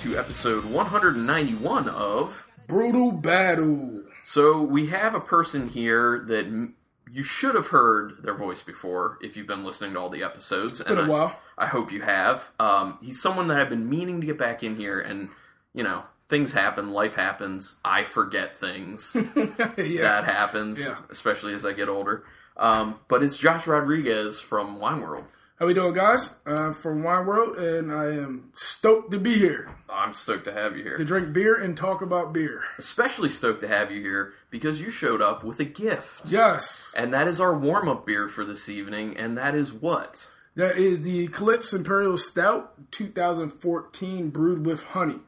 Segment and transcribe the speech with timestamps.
[0.00, 2.46] to episode 191 of.
[2.66, 4.02] Brutal Battle.
[4.24, 6.74] So, we have a person here that m-
[7.10, 10.80] you should have heard their voice before if you've been listening to all the episodes.
[10.80, 11.40] It's been a I, while.
[11.58, 12.48] I hope you have.
[12.60, 15.28] Um, he's someone that I've been meaning to get back in here, and,
[15.74, 19.10] you know, things happen, life happens, I forget things.
[19.36, 19.42] yeah.
[19.76, 20.96] that happens, Yeah.
[21.10, 22.24] especially as I get older.
[22.56, 25.24] Um, but it's Josh Rodriguez from Wine World.
[25.60, 26.38] How we doing, guys?
[26.46, 30.74] I'm from Wine World, and I am stoked to be here I'm stoked to have
[30.74, 30.96] you here.
[30.96, 32.62] to drink beer and talk about beer.
[32.78, 36.22] Especially stoked to have you here because you showed up with a gift.
[36.24, 40.28] Yes, And that is our warm up beer for this evening, and that is what?
[40.56, 45.20] that is the Eclipse Imperial Stout 2014 brewed with honey.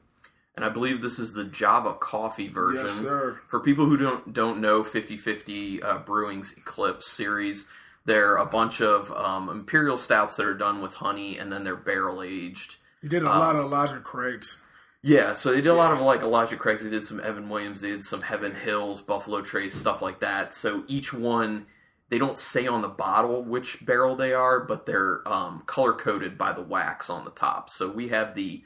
[0.56, 2.86] And I believe this is the Java coffee version.
[2.86, 3.38] Yes, sir.
[3.48, 7.66] For people who don't don't know 50/50 uh, Brewing's Eclipse series,
[8.04, 11.76] they're a bunch of um, imperial stouts that are done with honey, and then they're
[11.76, 12.76] barrel aged.
[13.02, 14.58] You did a lot of Elijah Craig's.
[15.02, 16.84] Yeah, so they did a lot of like Elijah Craig's.
[16.84, 17.80] They did some Evan Williams.
[17.80, 20.54] They did some Heaven Hills, Buffalo Trace, stuff like that.
[20.54, 21.66] So each one,
[22.08, 26.38] they don't say on the bottle which barrel they are, but they're um, color coded
[26.38, 27.68] by the wax on the top.
[27.68, 28.62] So we have the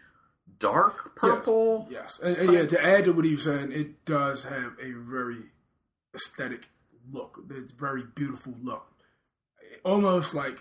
[0.58, 1.86] dark purple.
[1.90, 2.66] Yes, and, and yeah.
[2.66, 5.38] To add to what he was saying, it does have a very
[6.14, 6.68] aesthetic
[7.10, 7.38] look.
[7.50, 8.86] It's very beautiful look,
[9.86, 10.58] almost like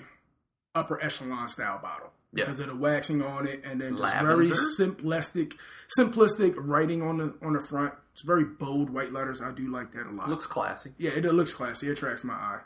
[0.74, 2.44] upper echelon style bottle Yeah.
[2.46, 4.36] because of the waxing on it, and then just Lavender?
[4.36, 5.54] very simplistic,
[6.00, 7.94] simplistic writing on the on the front.
[8.14, 9.42] It's very bold white letters.
[9.42, 10.30] I do like that a lot.
[10.30, 10.94] Looks classy.
[10.98, 11.88] yeah, it, it looks classy.
[11.90, 12.60] It attracts my eye.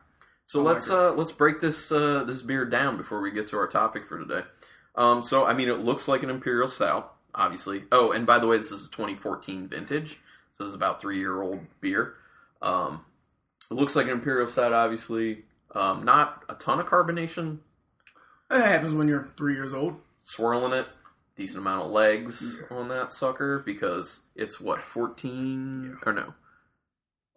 [0.45, 3.47] So I let's like uh, let's break this uh, this beer down before we get
[3.49, 4.43] to our topic for today.
[4.95, 7.83] Um, so I mean, it looks like an imperial stout, obviously.
[7.91, 10.19] Oh, and by the way, this is a 2014 vintage,
[10.57, 12.15] so this is about three year old beer.
[12.61, 13.05] Um,
[13.71, 15.43] it looks like an imperial stout, obviously.
[15.75, 17.59] Um, not a ton of carbonation,
[18.52, 20.02] It happens when you're three years old.
[20.26, 20.89] swirling it.
[21.36, 26.33] Decent amount of legs on that sucker because it's what 14 or no,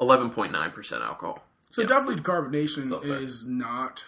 [0.00, 1.38] 11.9 percent alcohol.
[1.70, 1.88] So Yeah.
[1.88, 4.04] definitely the carbonation is not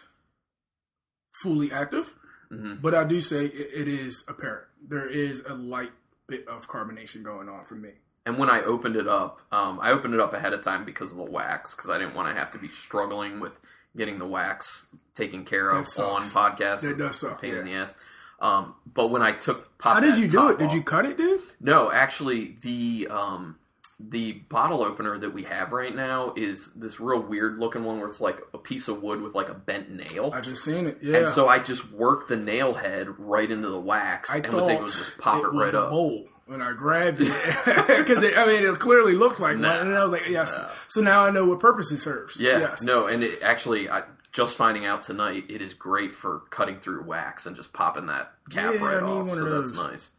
[1.43, 2.15] fully active,
[2.50, 2.81] Mhm.
[2.82, 4.66] but I do say it, it is apparent.
[4.82, 5.93] There is a light
[6.27, 7.93] bit of carbonation going on for me.
[8.27, 11.12] And when I opened it up, um, I opened it up ahead of time because
[11.12, 13.60] of the wax, because I didn't want to have to be struggling with
[13.97, 16.81] getting the wax taken care of on podcast.
[16.81, 17.94] That does suck, pain in the ass.
[18.41, 20.59] Um, but when I took pop, How did you do it?
[20.59, 21.41] Did you cut it, dude?
[21.60, 23.56] No, actually, the um,
[24.00, 28.09] the bottle opener that we have right now is this real weird looking one where
[28.09, 30.31] it's like a piece of wood with like a bent nail.
[30.34, 30.99] I just seen it.
[31.00, 31.19] Yeah.
[31.19, 34.69] And so I just worked the nail head right into the wax I and was
[34.69, 35.91] able to just pop it, it right a up.
[35.91, 37.28] bowl when I grabbed it
[37.99, 39.78] because I mean it clearly looked like Nah.
[39.78, 40.55] one, and I was like, yes.
[40.88, 42.38] So now I know what purpose it serves.
[42.38, 42.82] Yeah, Yes.
[42.82, 47.04] no, and it actually, I, just finding out tonight, it is great for cutting through
[47.04, 49.27] wax and just popping that cap Yeah, right off.
[49.28, 49.87] one So of that's those.
[49.91, 50.10] nice.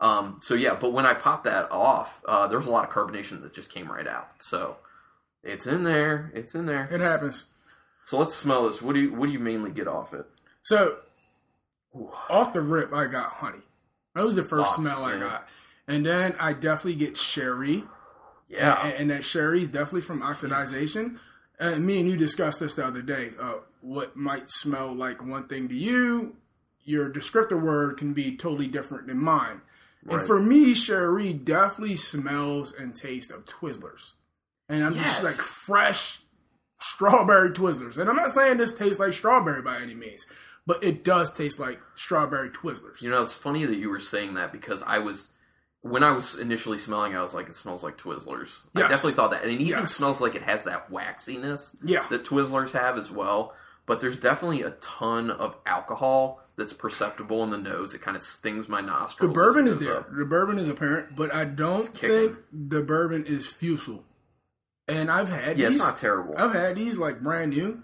[0.00, 3.42] Um, so yeah, but when I popped that off, uh, there's a lot of carbonation
[3.42, 4.28] that just came right out.
[4.42, 4.76] So
[5.44, 6.30] it's in there.
[6.34, 6.88] It's in there.
[6.90, 7.46] It happens.
[8.06, 8.80] So let's smell this.
[8.82, 10.26] What do you What do you mainly get off it?
[10.62, 10.96] So
[12.28, 13.58] off the rip, I got honey.
[14.14, 15.18] That was the first Lots, smell I yeah.
[15.20, 15.48] got,
[15.90, 17.84] and then I definitely get sherry.
[18.48, 21.18] Yeah, and, and that sherry is definitely from oxidization.
[21.58, 23.30] And me and you discussed this the other day.
[23.40, 26.36] Uh, what might smell like one thing to you,
[26.84, 29.62] your descriptor word can be totally different than mine.
[30.08, 34.12] And for me, sherry definitely smells and tastes of Twizzlers,
[34.68, 36.22] and I'm just like fresh
[36.80, 37.98] strawberry Twizzlers.
[37.98, 40.24] And I'm not saying this tastes like strawberry by any means,
[40.66, 43.02] but it does taste like strawberry Twizzlers.
[43.02, 45.34] You know, it's funny that you were saying that because I was
[45.82, 48.66] when I was initially smelling, I was like, it smells like Twizzlers.
[48.74, 49.94] I definitely thought that, and it even Yes.
[49.94, 52.06] smells like it has that waxiness Yeah.
[52.10, 53.54] that Twizzlers have as well.
[53.86, 57.92] But there's definitely a ton of alcohol that's perceptible in the nose.
[57.94, 59.30] It kind of stings my nostrils.
[59.30, 59.96] The bourbon is there.
[60.00, 60.14] up.
[60.14, 64.04] The bourbon is apparent, but I don't think the bourbon is fusel.
[64.86, 65.78] And I've had Yeah, these.
[65.80, 66.34] it's not terrible.
[66.36, 67.82] I've had these like brand new.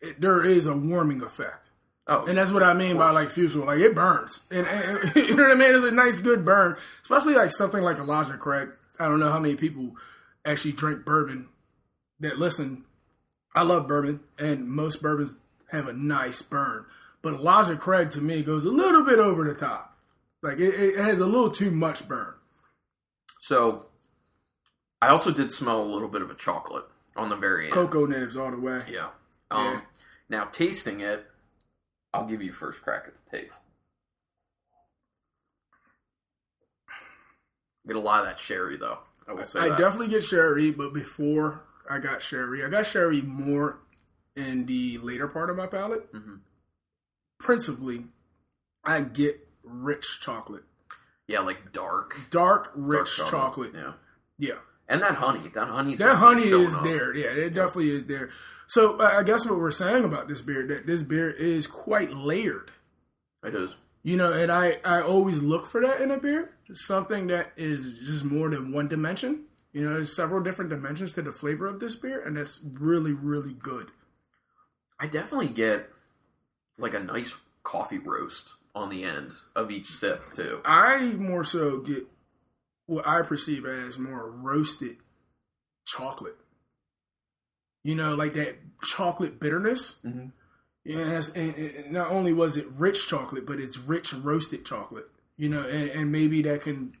[0.00, 1.69] It, there is a warming effect,
[2.12, 3.64] Oh, and that's what I mean by like fusel.
[3.66, 5.74] Like it burns, and, and- you know what I mean.
[5.74, 8.70] It's a nice, good burn, especially like something like Elijah Craig.
[8.98, 9.92] I don't know how many people
[10.44, 11.48] actually drink bourbon
[12.18, 12.84] that listen.
[13.54, 15.38] I love bourbon, and most bourbons
[15.70, 16.84] have a nice burn,
[17.22, 19.96] but Elijah Craig to me goes a little bit over the top.
[20.42, 22.34] Like it, it has a little too much burn.
[23.40, 23.86] so
[25.02, 26.84] I also did smell a little bit of a chocolate
[27.16, 27.72] on the very end.
[27.74, 28.80] Cocoa nibs all the way.
[28.90, 29.08] Yeah.
[29.50, 29.80] Um, Yeah.
[30.28, 31.26] Now tasting it,
[32.12, 33.52] I'll give you first crack at the taste.
[37.86, 38.98] Get a lot of that sherry though.
[39.26, 39.78] I will say I that.
[39.78, 43.78] definitely get sherry, but before I got sherry, I got sherry more
[44.36, 46.12] in the later part of my palate.
[46.12, 46.40] Mhm.
[47.38, 48.06] Principally,
[48.84, 50.64] I get rich chocolate.
[51.26, 53.72] Yeah, like dark, dark, dark rich chocolate.
[53.74, 53.94] Yeah,
[54.38, 54.58] Yeah.
[54.90, 56.84] And that honey, that honey, That honey is up.
[56.84, 57.14] there.
[57.16, 58.28] Yeah, it definitely is there.
[58.66, 62.12] So uh, I guess what we're saying about this beer that this beer is quite
[62.12, 62.70] layered.
[63.42, 63.74] It is.
[64.02, 66.50] You know, and I I always look for that in a beer.
[66.72, 69.44] Something that is just more than one dimension.
[69.72, 73.12] You know, there's several different dimensions to the flavor of this beer, and that's really
[73.12, 73.88] really good.
[74.98, 75.76] I definitely get
[76.78, 80.60] like a nice coffee roast on the end of each sip too.
[80.64, 82.06] I more so get
[82.90, 84.96] what I perceive as more roasted
[85.86, 86.36] chocolate.
[87.84, 89.96] You know, like that chocolate bitterness.
[90.04, 90.26] Mm-hmm.
[90.84, 95.06] Yes, and, and not only was it rich chocolate, but it's rich roasted chocolate.
[95.36, 96.94] You know, and, and maybe that can,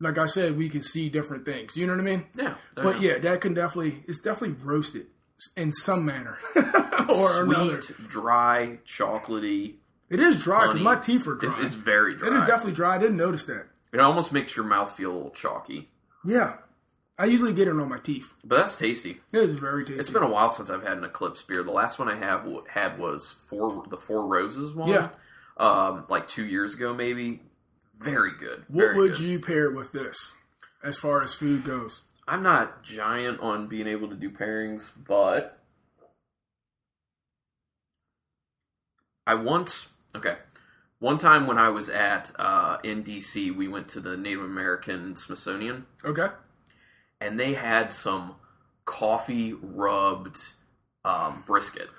[0.00, 1.76] like I said, we can see different things.
[1.76, 2.26] You know what I mean?
[2.36, 5.06] Yeah, But yeah, that can definitely it's definitely roasted
[5.56, 7.80] in some manner or another.
[7.80, 9.74] sweet, dry, chocolatey.
[10.10, 11.50] It is dry because my teeth are dry.
[11.50, 12.28] It's, it's very dry.
[12.28, 12.96] it is definitely dry.
[12.96, 13.66] I didn't notice that.
[13.96, 15.88] It almost makes your mouth feel a little chalky,
[16.24, 16.58] Yeah,
[17.18, 18.34] I usually get it on my teeth.
[18.44, 19.20] but that's tasty.
[19.32, 19.98] It is very tasty.
[20.00, 21.62] It's been a while since I've had an Eclipse beer.
[21.62, 24.90] The last one I have had was four the Four Roses one.
[24.90, 25.08] Yeah.
[25.56, 27.40] um, like two years ago, maybe.
[27.98, 28.64] Very good.
[28.68, 29.20] what very would good.
[29.20, 30.32] you pair it with this,
[30.82, 32.02] as far as food goes?
[32.28, 35.58] I'm not giant on being able to do pairings, but
[39.26, 40.36] I once okay.
[40.98, 45.14] One time when I was at uh, in DC, we went to the Native American
[45.14, 46.28] Smithsonian, Okay.
[47.20, 48.36] and they had some
[48.86, 50.38] coffee rubbed
[51.04, 51.90] um, brisket,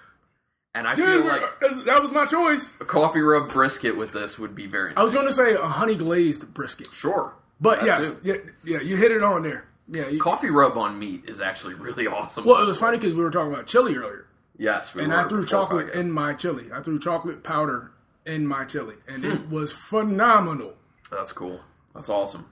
[0.74, 2.80] and I Dude, feel like that was my choice.
[2.82, 4.90] a coffee rubbed brisket with this would be very.
[4.90, 4.98] Nice.
[4.98, 8.98] I was going to say a honey glazed brisket, sure, but yes, yeah, yeah, you
[8.98, 9.66] hit it on there.
[9.90, 10.10] Yeah.
[10.10, 12.44] You, coffee rub on meat is actually really awesome.
[12.46, 14.26] well, it was funny because we were talking about chili earlier,
[14.58, 16.66] yes, we and I threw chocolate in my chili.
[16.74, 17.92] I threw chocolate powder
[18.28, 19.32] in my chili, and Hmm.
[19.32, 20.76] it was phenomenal.
[21.10, 21.62] That's cool.
[21.96, 22.46] That's awesome.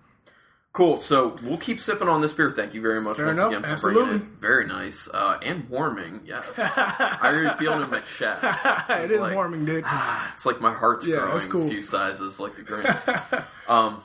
[0.73, 0.97] Cool.
[0.97, 2.51] So we'll keep sipping on this beer.
[2.51, 3.49] Thank you very much Fair once enough.
[3.51, 4.03] again for Absolutely.
[4.05, 4.39] bringing it.
[4.41, 6.21] Very nice uh, and warming.
[6.25, 8.43] Yes, I already feel it in my chest.
[8.89, 9.85] it is like- warming, dude.
[10.33, 11.67] It's like my heart's Yeah, growing that's cool.
[11.67, 12.87] a few sizes, like the grain.
[13.69, 14.03] um,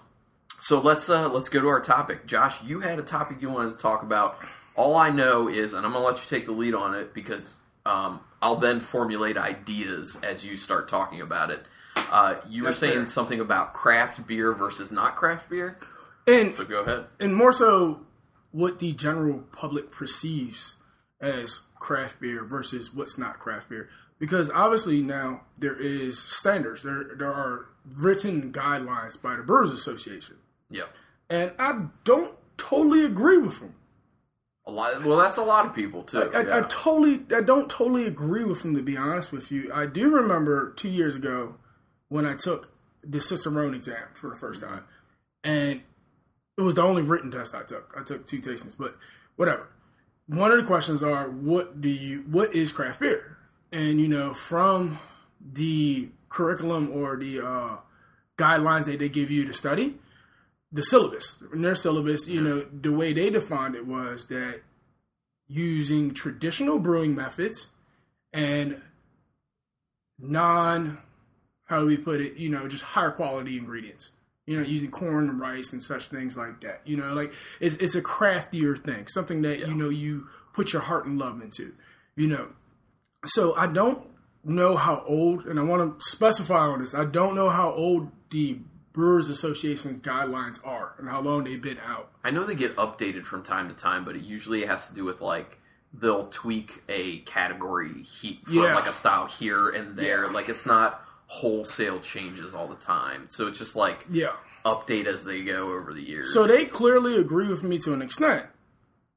[0.60, 2.26] so let's uh, let's go to our topic.
[2.26, 4.38] Josh, you had a topic you wanted to talk about.
[4.76, 7.58] All I know is, and I'm gonna let you take the lead on it because
[7.86, 11.64] um, I'll then formulate ideas as you start talking about it.
[11.96, 13.06] Uh, you were saying fair.
[13.06, 15.78] something about craft beer versus not craft beer.
[16.26, 17.06] And So go ahead.
[17.18, 18.00] and more so
[18.52, 20.74] what the general public perceives
[21.20, 23.88] as craft beer versus what's not craft beer
[24.18, 27.66] because obviously now there is standards there there are
[27.96, 30.36] written guidelines by the brewers association
[30.70, 30.84] Yeah.
[31.28, 33.74] and i don't totally agree with them
[34.70, 35.04] A lot.
[35.04, 36.30] Well, that's a lot of people too.
[36.32, 36.66] I, I yeah.
[36.68, 40.72] totally i don't totally agree with them to be honest with you i do remember
[40.74, 41.56] two years ago
[42.08, 42.72] when i took
[43.02, 44.84] the cicerone exam for the first time
[45.42, 45.82] and
[46.60, 47.94] it was the only written test I took.
[47.98, 48.96] I took two tastings, but
[49.36, 49.68] whatever.
[50.26, 53.38] One of the questions are what do you what is craft beer?
[53.72, 54.98] And you know, from
[55.40, 57.76] the curriculum or the uh,
[58.36, 59.98] guidelines that they give you to study,
[60.72, 64.62] the syllabus, their syllabus, you know, the way they defined it was that
[65.48, 67.68] using traditional brewing methods
[68.32, 68.80] and
[70.18, 70.98] non
[71.64, 74.12] how do we put it, you know, just higher quality ingredients
[74.50, 76.80] you know, using corn and rice and such things like that.
[76.84, 80.82] You know, like it's it's a craftier thing, something that you know you put your
[80.82, 81.72] heart and love into.
[82.16, 82.48] You know,
[83.24, 84.08] so I don't
[84.42, 86.96] know how old, and I want to specify on this.
[86.96, 88.58] I don't know how old the
[88.92, 92.10] Brewers Association's guidelines are and how long they've been out.
[92.24, 95.04] I know they get updated from time to time, but it usually has to do
[95.04, 95.58] with like
[95.92, 98.74] they'll tweak a category heat for Yeah.
[98.74, 100.28] like a style here and there.
[100.28, 103.26] Like it's not wholesale changes all the time.
[103.28, 104.32] So it's just like Yeah.
[104.64, 106.32] update as they go over the years.
[106.34, 108.46] So they clearly agree with me to an extent,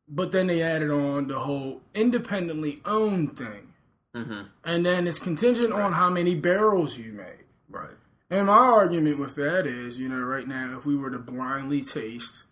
[0.08, 3.74] but then they added on the whole independently owned thing,
[4.14, 7.48] hmm and then it's contingent on how many barrels you make.
[7.70, 7.90] right.
[8.30, 11.82] And my argument with that is, you know, right now, if we were to blindly
[11.82, 12.44] taste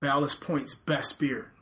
[0.00, 1.52] Ballast Point's best beer,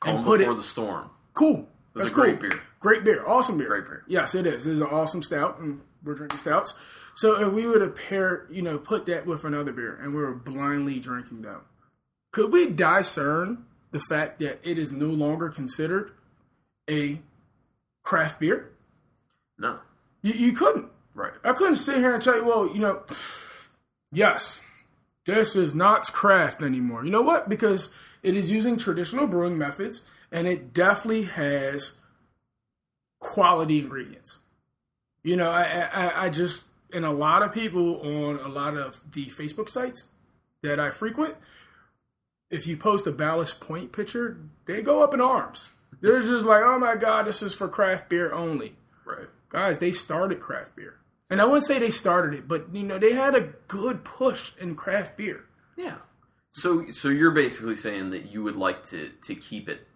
[0.00, 1.10] Calm And put before it- the storm.
[1.34, 1.68] cool.
[1.94, 2.62] That's a great beer.
[2.78, 3.22] Great beer.
[3.26, 3.68] Awesome beer.
[3.68, 4.04] Great beer.
[4.06, 4.66] Yes, it is.
[4.66, 6.72] It's an awesome stout, and we're drinking stouts.
[7.16, 10.22] So if we were to pair, you know, put that with another beer, and we
[10.22, 11.62] were blindly drinking them,
[12.32, 16.12] could we discern the fact that it is no longer considered
[16.88, 17.20] a
[18.04, 18.70] craft beer?
[19.58, 19.80] No.
[20.22, 20.88] You, you couldn't.
[21.20, 21.32] Right.
[21.44, 23.02] I couldn't sit here and tell you, well, you know,
[24.10, 24.62] yes,
[25.26, 27.04] this is not craft anymore.
[27.04, 27.46] You know what?
[27.46, 30.00] Because it is using traditional brewing methods
[30.32, 31.98] and it definitely has
[33.20, 34.38] quality ingredients.
[35.22, 39.02] You know, I, I, I just, and a lot of people on a lot of
[39.12, 40.12] the Facebook sites
[40.62, 41.34] that I frequent,
[42.50, 45.68] if you post a Ballast Point picture, they go up in arms.
[46.00, 48.72] They're just like, oh my god, this is for craft beer only.
[49.04, 49.28] Right.
[49.50, 50.99] Guys, they started craft beer,
[51.30, 54.52] and I wouldn't say they started it, but you know they had a good push
[54.58, 55.44] in craft beer.
[55.76, 55.96] Yeah.
[56.52, 59.86] So so you're basically saying that you would like to to keep it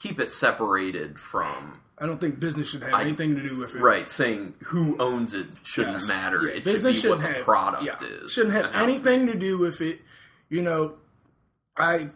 [0.00, 3.74] keep it separated from I don't think business should have I- anything to do with
[3.76, 3.80] it.
[3.80, 6.08] right saying who owns it shouldn't Yes.
[6.08, 6.42] matter.
[6.42, 8.32] Yeah, it should business be what shouldn't the have- product yeah, is.
[8.32, 10.00] Shouldn't have anything to do with it.
[10.48, 10.94] You know,
[11.76, 12.10] I,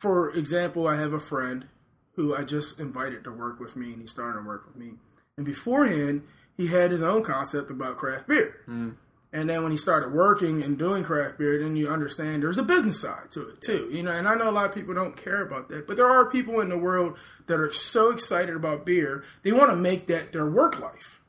[0.00, 1.66] for example, I have a friend
[2.14, 4.94] who I just invited to work with me, and he's starting to work with me.
[5.36, 6.22] And beforehand,
[6.56, 8.60] he had his own concept about craft beer.
[8.66, 8.90] Hmm.
[9.32, 12.62] And then when he started working and doing craft beer, then you understand there's a
[12.62, 13.90] business side to it too.
[13.92, 16.08] You know, and I know a lot of people don't care about that, but there
[16.08, 20.06] are people in the world that are so excited about beer, they want to make
[20.06, 21.20] that their work life.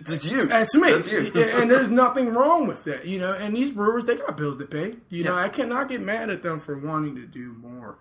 [0.00, 0.46] That's you.
[0.46, 0.90] That's me.
[0.92, 1.32] That's you.
[1.34, 3.32] and there's nothing wrong with that, you know.
[3.32, 4.96] And these brewers, they got bills to pay.
[5.08, 5.44] You know, Yeah.
[5.44, 7.98] I cannot get mad at them for wanting to do more.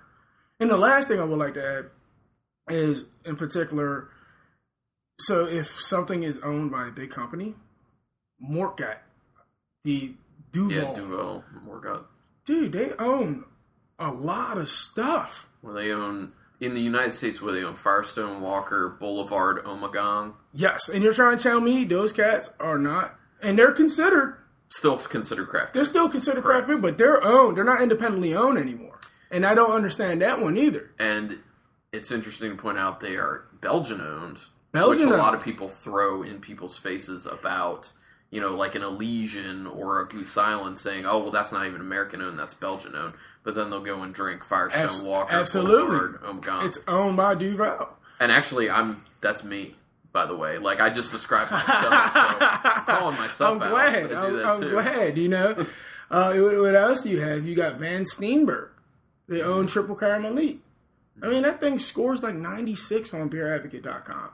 [0.59, 1.85] And the last thing I would like to add
[2.73, 4.09] is, in particular,
[5.19, 7.55] so if something is owned by a big company,
[8.43, 8.97] Moortgat,
[9.83, 10.15] the
[10.51, 12.03] Duval, yeah, Duvel, Moortgat.
[12.45, 13.45] dude, they own
[13.99, 15.47] a lot of stuff.
[15.61, 20.89] Well, they own in the United States, where they own Firestone, Walker, Boulevard, Ommegang, Yes,
[20.89, 24.37] and you're trying to tell me those cats are not, and they're considered
[24.69, 25.73] still considered craft.
[25.73, 27.57] they're still considered craft beer, but they're owned.
[27.57, 28.99] They're not independently owned anymore,
[29.31, 30.91] and I don't understand that one either.
[30.99, 31.39] And
[31.91, 34.39] it's interesting to point out they are Belgian owned,
[34.71, 37.91] Belgian which a lot of people throw in people's faces about,
[38.29, 41.81] you know, like an Elysian or a Goose Island saying, "Oh, well, that's not even
[41.81, 43.13] American owned, that's Belgian owned."
[43.43, 45.85] But then they'll go and drink Firestone Abs- Walker, absolutely.
[45.87, 46.65] Boulevard, Ommegang.
[46.65, 47.89] It's owned by Duvel.
[48.19, 49.75] and actually, I'm that's me.
[50.13, 54.11] By the way, like I just described myself, so I'm calling myself I'm glad.
[54.11, 55.17] I'm, that I'm glad.
[55.17, 55.65] You know,
[56.11, 57.45] uh, what, what else do you have?
[57.45, 58.69] You got Van Steenberg.
[59.27, 60.57] They own Tripel Karmeliet.
[61.23, 64.29] I mean, that thing scores like 96 on BeerAdvocate.com.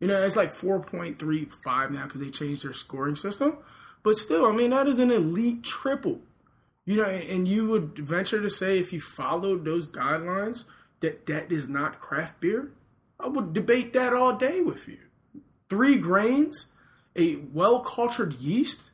[0.00, 3.58] You know, it's like 4.35 now because they changed their scoring system.
[4.02, 6.20] But still, I mean, that is an elite triple.
[6.86, 10.64] You know, and you would venture to say if you followed those guidelines
[11.00, 12.72] that that is not craft beer.
[13.18, 14.98] I would debate that all day with you.
[15.68, 16.72] Three grains,
[17.14, 18.90] a well cultured yeast,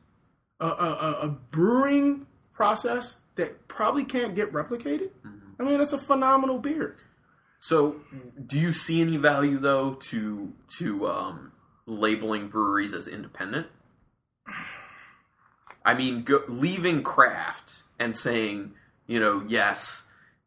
[0.59, 5.11] a, a, a- a brewing process that probably can't get replicated.
[5.25, 5.61] Mm-hmm.
[5.61, 6.97] I mean, that's a phenomenal beer.
[7.67, 7.97] So,
[8.45, 11.51] do you see any value though to to um,
[11.85, 13.67] labeling breweries as independent?
[15.83, 18.71] I mean, go, leaving craft and saying,
[19.05, 20.03] you know, yes,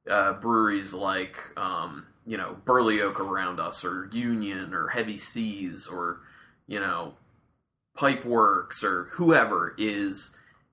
[0.09, 5.87] uh, breweries like um, you know Burley Oak around us, or Union, or Heavy Seas,
[5.87, 6.23] or
[6.67, 7.17] you know,
[7.99, 10.31] Pipeworks, or whoever is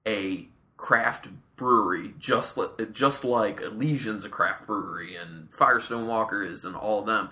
[0.07, 6.63] a craft brewery, just li- just like Elysian's a craft brewery, and Firestone Walker is,
[6.63, 7.31] and all of them,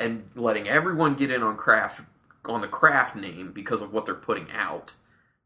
[0.00, 2.00] and letting everyone get in on craft
[2.48, 4.94] on the craft name because of what they're putting out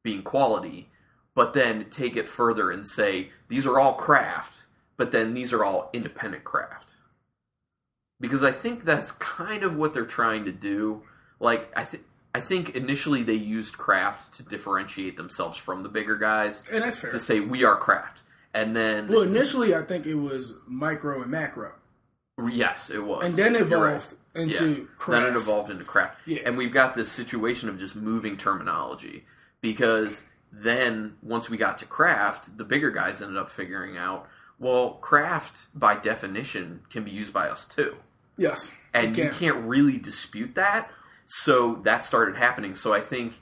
[0.02, 0.88] being quality,
[1.34, 5.64] but then take it further and say these are all craft, but then these are
[5.64, 6.92] all independent craft.
[8.20, 11.02] Because I think that's kind of what they're trying to do.
[11.38, 16.16] Like I think I think initially they used craft to differentiate themselves from the bigger
[16.16, 17.10] guys And that's fair.
[17.10, 18.22] to say we are craft.
[18.54, 21.72] And then Well, initially, I think it was micro and macro.
[22.50, 23.24] yes, it was.
[23.24, 24.42] And then You're evolved right.
[24.42, 24.84] into Yeah.
[24.96, 25.22] craft.
[25.24, 26.18] Then it evolved into craft.
[26.24, 26.38] Yeah.
[26.44, 29.26] And we've got this situation of just moving terminology
[29.60, 34.94] because then once we got to craft, the bigger guys ended up figuring out, well,
[34.94, 37.96] craft by definition can be used by us too.
[38.36, 38.70] Yes.
[38.94, 40.90] And it you can't really dispute that.
[41.32, 42.74] So that started happening.
[42.74, 43.40] So I think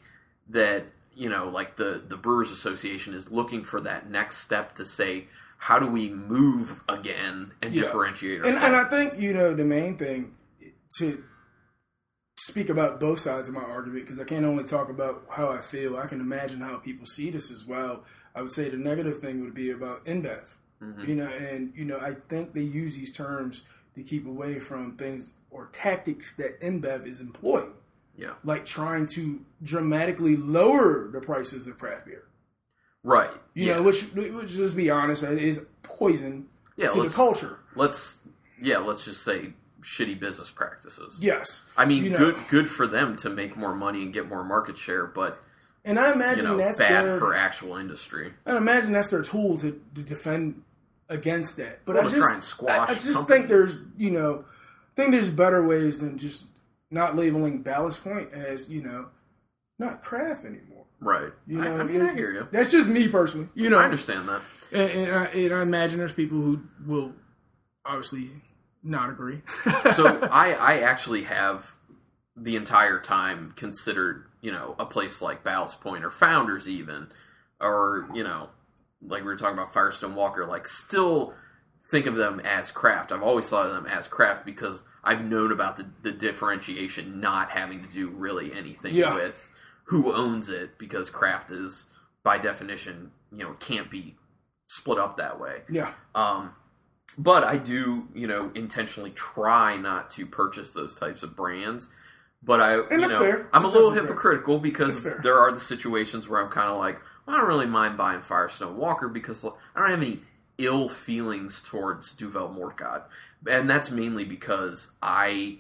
[0.51, 4.85] that, you know, like the, the Brewers Association is looking for that next step to
[4.85, 5.27] say,
[5.57, 7.83] how do we move again and Yeah.
[7.83, 8.67] differentiate And, ourselves?
[8.67, 10.35] and I think, you know, the main thing
[10.99, 11.25] to
[12.37, 15.61] speak about both sides of my argument, because I can't only talk about how I
[15.61, 18.05] feel, I can imagine how people see this as well.
[18.35, 20.47] I would say the negative thing would be about InBev.
[20.83, 21.09] Mm-hmm.
[21.09, 23.63] You know, and, you know, I think they use these terms
[23.97, 27.73] to keep away from things or tactics that InBev is employing,
[28.19, 28.33] yeah.
[28.45, 32.25] like trying to dramatically lower the prices of craft beer.
[33.03, 33.31] Right.
[33.55, 33.75] You yeah.
[33.77, 37.61] know, which, which, let's be honest, is poison Yeah, to the culture.
[37.75, 38.19] let's
[38.61, 41.19] yeah, let's just say shitty business practices.
[41.21, 41.63] Yes.
[41.77, 44.45] I mean, You know- good good for them to make more money and get more
[44.45, 45.41] market share, but
[45.85, 48.35] And I you imagine know, that's bad their, for actual industry.
[48.45, 50.63] I imagine that's their tool to, to defend
[51.09, 51.85] against that.
[51.87, 53.27] But Well, I just, try and squash I, I just companies.
[53.29, 56.47] think there's, you know, I think there's better ways than just
[56.91, 59.09] not labeling Ballast Point as, you know,
[59.79, 60.87] not craft anymore.
[61.01, 61.33] Right.
[61.47, 62.49] You know, I, mean, I hear you.
[62.51, 63.49] That's just me personally.
[63.55, 64.43] You know, I understand that.
[64.73, 67.13] And, and, I, and I imagine there's people who will
[67.85, 68.31] obviously
[68.83, 69.43] not agree.
[69.95, 71.73] so I, I actually have
[72.37, 77.09] the entire time considered, you know, a place like Ballast Point or Founders even,
[77.61, 78.49] or, you know,
[79.01, 81.33] like we were talking about Firestone Walker, like still
[81.91, 83.13] think of them as craft.
[83.13, 87.51] I've always thought of them as craft because I've known about the, the differentiation not
[87.51, 89.15] having to do really anything Yeah.
[89.15, 89.49] with
[89.85, 91.89] who owns it because craft is
[92.23, 94.17] by definition, you know, can't be
[94.67, 95.63] split up that way.
[95.71, 95.93] yeah.
[96.15, 96.53] Um,
[97.17, 101.91] but I do, you know, intentionally try not to purchase those types of brands.
[102.43, 103.49] But I, you that's know, fair.
[103.53, 104.03] I'm a little definitely fair.
[104.35, 107.67] hypocritical because there are the situations where I'm kind of like, well, I don't really
[107.67, 109.49] mind buying Firestone Walker because I
[109.81, 110.21] don't have any
[110.59, 113.05] ill feelings towards Duvel Moortgat,
[113.49, 115.59] and that's mainly because I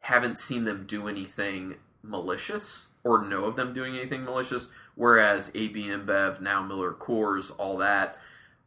[0.00, 4.68] haven't seen them do anything malicious or know of them doing anything malicious.
[4.94, 8.18] Whereas AB InBev, now Miller Coors, all that,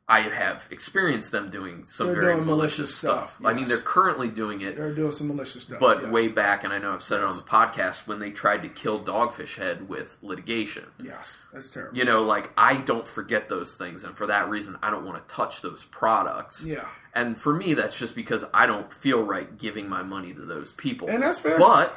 [0.07, 3.35] I have experienced them doing some They're very doing malicious, stuff.
[3.35, 5.79] stuff, I mean, they're currently doing it, They're doing some malicious stuff.
[5.79, 6.11] but yes.
[6.11, 8.69] way back, and I know I've said it on the podcast when they tried to
[8.69, 10.85] kill Dogfish Head with litigation.
[11.01, 11.97] Yes, that's terrible.
[11.97, 15.25] You know, like I don't forget those things, and for that reason, I don't want
[15.25, 16.63] to touch those products.
[16.65, 16.85] Yeah.
[17.15, 20.73] And for me, that's just because I don't feel right giving my money to those
[20.73, 21.07] people.
[21.09, 21.57] And that's fair.
[21.57, 21.95] But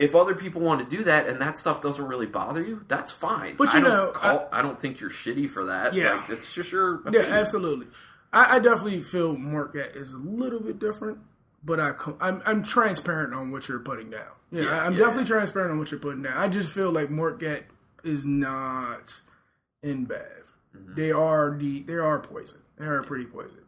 [0.00, 3.10] if other people want to do that and that stuff doesn't really bother you, that's
[3.10, 3.54] fine.
[3.56, 5.92] But you I don't know, call, I, don't think you're shitty for that.
[5.94, 6.14] Yeah.
[6.16, 7.86] like, it's just your Yeah, absolutely.
[8.32, 11.18] I, I definitely feel Moortgat is a little bit different,
[11.62, 14.32] but I I'm I'm transparent on what you're putting down.
[14.50, 15.00] Yeah, Yeah, I- I'm yeah.
[15.00, 16.36] definitely transparent on what you're putting down.
[16.36, 17.64] I just feel like Moortgat
[18.02, 19.20] is not
[19.84, 20.08] InBev.
[20.76, 20.94] Mm-hmm.
[20.94, 22.60] They are the they are poison.
[22.78, 23.58] They are pretty poison.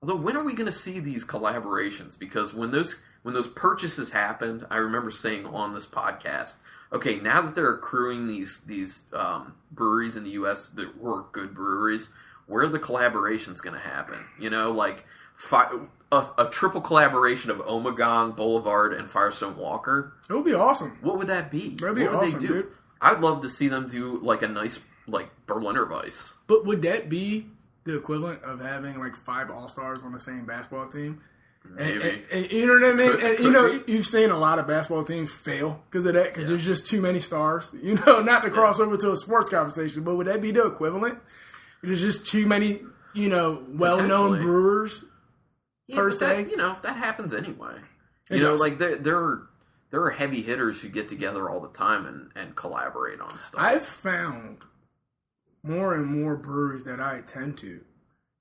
[0.00, 2.18] Although when are we going to see these collaborations?
[2.18, 6.56] Because when those when those purchases happened, I remember saying on this podcast,
[6.92, 10.68] okay, now that they're accruing these these um, breweries in the U.S.
[10.68, 12.10] that were good breweries,
[12.46, 14.18] where are the collaborations going to happen?
[14.38, 15.72] You know, like fi-
[16.12, 20.12] a, a triple collaboration of Ommegang, Boulevard, and Firestone Walker.
[20.28, 20.98] It would be awesome.
[21.00, 21.70] What would that be?
[21.70, 22.54] That'd be what would awesome, they do?
[22.54, 22.72] dude.
[23.00, 26.34] I'd love to see them do like a nice like Berliner Weiss.
[26.46, 27.46] But would that be
[27.84, 31.22] the equivalent of having like five all stars on the same basketball team?
[31.64, 32.02] Maybe.
[32.08, 33.10] and- and you know what I mean?
[33.12, 33.92] Could- and, could you know, be.
[33.92, 37.00] you've seen a lot of basketball teams fail because of that, because there's just too
[37.00, 37.74] many stars.
[37.82, 40.66] You know, not to cross over to a sports conversation, but would that be the
[40.66, 41.18] equivalent?
[41.82, 42.80] There's just too many,
[43.12, 45.04] you know, well-known brewers.
[45.86, 46.50] Yeah, per but that- se.
[46.50, 47.76] you know, that happens anyway.
[48.30, 48.60] It you know, does.
[48.60, 49.48] like there, there are
[49.90, 53.60] there are heavy hitters who get together all the time and, and collaborate on stuff.
[53.60, 54.58] I've found
[55.62, 57.80] more and more breweries that I attend to,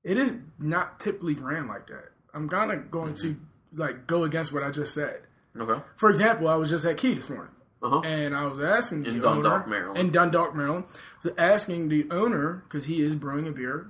[0.03, 2.09] it is not typically ran like that.
[2.33, 3.35] I'm kind of going to
[3.75, 5.21] like go against what I just said.
[5.57, 5.81] okay.
[5.95, 7.53] For example, I was just at Key this morning.
[7.81, 7.99] Uh-huh.
[8.05, 9.99] and I was asking In the Dundalk, owner, Maryland.
[9.99, 10.85] in Dundalk, Maryland,
[11.21, 13.87] was asking the owner because he is brewing a beer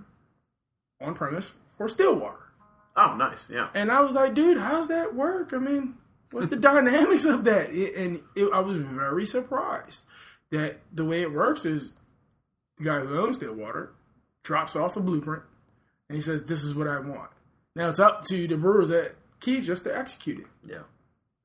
[0.99, 2.39] on premise for Stillwater,
[2.95, 3.51] Oh, nice.
[3.51, 3.67] Yeah.
[3.75, 5.53] and I was like, dude, how's that work?
[5.53, 5.93] I mean,
[6.31, 7.69] what's the dynamics of that?
[7.71, 10.05] It, and it, I was very surprised
[10.49, 11.93] that the way it works is
[12.79, 13.93] the guy who owns Stillwater
[14.41, 15.43] drops off a blueprint
[16.09, 17.29] and he says, "This is what I want."
[17.75, 20.47] Now it's up to the brewers at Key just to execute it.
[20.65, 20.83] Yeah.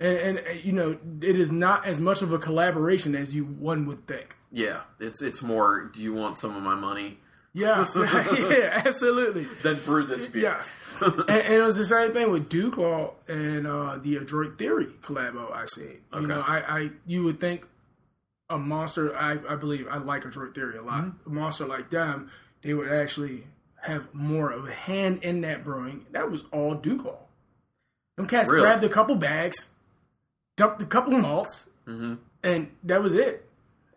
[0.01, 3.87] And, and you know, it is not as much of a collaboration as you one
[3.87, 4.37] would think.
[4.53, 4.83] Yeah.
[5.01, 5.91] It's it's more.
[5.93, 7.19] Do you want some of my money?
[7.55, 7.97] Yes,
[8.51, 9.45] yeah, absolutely.
[9.63, 10.43] Then brew this beer.
[10.43, 14.87] Yes, and, and it was the same thing with Duclaw and uh, the Adroit Theory
[15.03, 15.53] collabo.
[15.53, 15.97] I see.
[16.15, 17.67] You know, I, I you would think
[18.51, 19.17] a monster.
[19.17, 21.05] I, I believe I like Adroit Theory a lot.
[21.05, 21.31] Mm-hmm.
[21.31, 22.31] A monster like them,
[22.63, 23.45] they would actually
[23.89, 26.07] have more of a hand in that brewing.
[26.13, 27.17] That was all Duclaw.
[28.17, 28.63] Them cats Really?
[28.63, 29.71] grabbed a couple bags,
[30.57, 32.15] dumped a couple malts, Mm-hmm.
[32.43, 33.49] and that was it.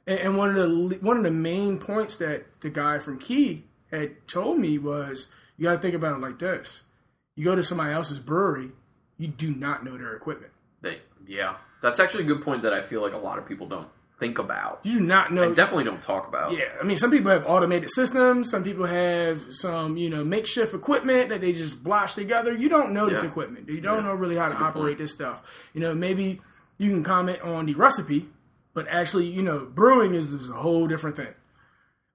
[0.07, 3.65] And, and one of the one of the main points that the guy from Key
[3.91, 5.27] had told me was,
[5.57, 6.83] you got to think about it like this:
[7.35, 8.71] you go to somebody else's brewery,
[9.17, 10.53] you do not know their equipment.
[10.81, 10.99] They.
[11.27, 11.55] Yeah.
[11.81, 13.87] That's actually a good point that I feel like a lot of people don't
[14.21, 14.79] think about.
[14.83, 15.41] You do not know.
[15.41, 16.53] And definitely don't talk about.
[16.53, 18.51] yeah, I mean, some people have automated systems.
[18.51, 22.55] Some people have some, you know, makeshift equipment that they just blotch together.
[22.55, 23.67] You don't know this equipment.
[23.67, 24.99] You don't know really how to operate point.
[24.99, 25.43] this stuff.
[25.73, 26.39] You know, maybe
[26.77, 28.27] you can comment on the recipe,
[28.75, 31.33] but actually, you know, brewing is, is a whole different thing.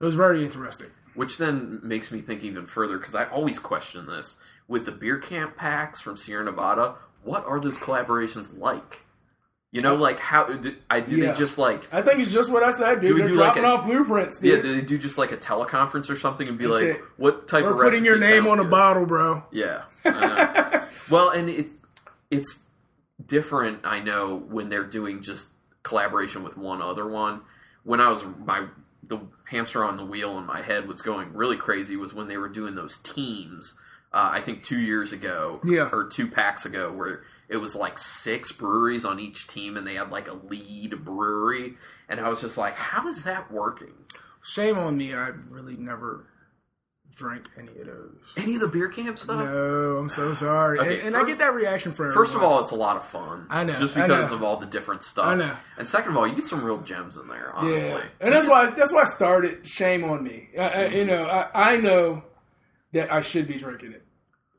[0.01, 0.91] It was very interesting.
[1.15, 4.39] Which then makes me think even further because I always question this
[4.69, 6.95] with the beer camp packs from Sierra Nevada.
[7.25, 9.06] What are those collaborations like?
[9.77, 11.33] You know, like how do, I do Yeah.
[11.33, 13.15] they just like I think it's just what I said, dude.
[13.15, 14.57] we They're do like dropping a- off blueprints, yeah?
[14.63, 17.05] Do they do just like a teleconference or something and be That's like, it.
[17.19, 19.45] what type We're of putting your name on a bottle, bro.
[19.53, 19.83] Yeah.
[21.11, 21.77] Well, and it's
[22.31, 22.61] it's
[23.25, 23.81] different.
[23.85, 25.51] I know when they're doing just
[25.83, 27.43] collaboration with one other one.
[27.85, 28.67] when I was my
[29.07, 32.37] the hamster on the wheel in my head was going really crazy was when they
[32.37, 33.79] were doing those teams.
[34.13, 35.91] Uh, I think two years ago, Yeah.
[35.93, 39.95] or two packs ago, where it was like six breweries on each team, and they
[39.95, 41.75] had like a lead brewery,
[42.09, 43.95] and I was just like, how is that working?
[44.43, 45.15] Shame on me.
[45.15, 46.27] I really never
[47.17, 48.33] drank any of those.
[48.37, 49.39] Any of the beer camp stuff?
[49.39, 50.79] No, I'm so sorry.
[50.79, 53.05] Okay, and and I get that reaction from First of all, it's a lot of
[53.05, 53.47] fun.
[53.51, 54.37] I know, just because know.
[54.37, 55.27] of all the different stuff.
[55.27, 55.57] I know.
[55.79, 57.53] And second of all, you get some real gems in there.
[57.55, 59.67] Honestly, Yeah, and that's why that's why I started.
[59.67, 60.51] Shame on me.
[60.57, 61.09] I, I, you mm-hmm.
[61.09, 62.23] know, I, I know
[62.93, 64.05] that I should be drinking it.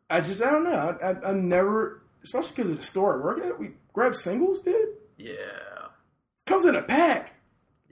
[0.10, 0.98] I just I don't know.
[1.02, 3.60] I, I, I never, especially because of the store I work at.
[3.60, 4.90] We grab singles, dude.
[5.18, 5.34] yeah.
[6.46, 7.34] comes in a pack.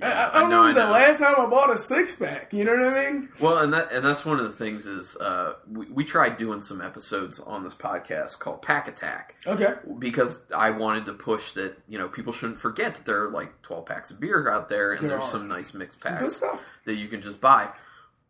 [0.02, 0.64] I, I, I don't know, know.
[0.64, 2.52] It was I the last time I bought a six pack.
[2.52, 3.30] You know what I mean?
[3.40, 6.60] Well, and that and that's one of the things is uh, we, we tried doing
[6.60, 9.76] some episodes on this podcast called Pack Attack Okay.
[9.98, 13.62] because I wanted to push that you know people shouldn't forget that there are like
[13.62, 15.30] twelve packs of beer out there and There there's are.
[15.32, 16.70] some nice mixed packs stuff.
[16.86, 17.70] that you can just buy.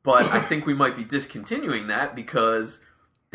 [0.03, 2.79] But I think we might be discontinuing that because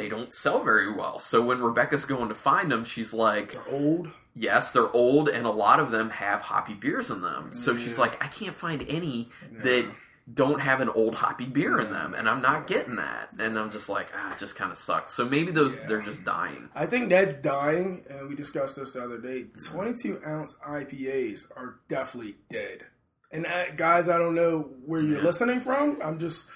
[0.00, 1.18] they don't sell very well.
[1.18, 4.10] So when Rebecca's going to find them, she's like, Old.
[4.34, 7.52] yes, they're old, and a lot of them have hoppy beers in them.
[7.52, 9.28] So she's like, I can't find any
[9.62, 9.84] that
[10.32, 13.30] don't have an old hoppy beer in them, and I'm not getting that.
[13.38, 15.12] And I'm just like, ah, it just kind of sucks.
[15.12, 16.68] So maybe those they're just dying.
[16.74, 19.46] I think that's dying, and we discussed this the other day.
[19.66, 22.84] 22 ounce IPAs are definitely dead.
[23.32, 25.98] And uh, guys, I don't know where you're listening from.
[26.02, 26.46] I'm just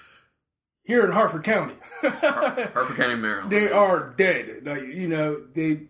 [0.85, 1.75] here in Harford County.
[2.01, 4.61] Harford County, Maryland, they are dead.
[4.63, 5.81] Like you know, they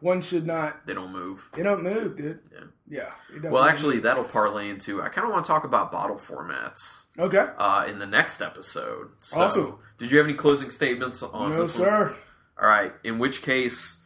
[0.00, 0.86] one should not.
[0.86, 1.48] they don't move.
[1.54, 2.40] They don't move, dude.
[2.88, 3.10] Yeah.
[3.42, 3.50] Yeah.
[3.50, 5.00] Well, actually, that'll parlay into.
[5.02, 7.46] I kind of want to talk about bottle formats okay.
[7.56, 9.08] uh, in the next episode.
[9.20, 9.78] So, Awesome.
[9.98, 11.88] Did you have any closing statements on No, this one?
[11.88, 12.16] sir.
[12.60, 12.92] All right.
[13.04, 13.96] In which case,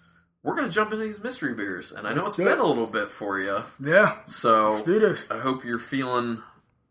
[0.44, 2.52] we're going to jump into these mystery beers, and I know Let's it's do been
[2.58, 2.60] it.
[2.60, 3.58] a little bit for you.
[3.82, 4.18] Yeah.
[4.26, 5.28] So Let's do this.
[5.30, 6.42] I hope you're feeling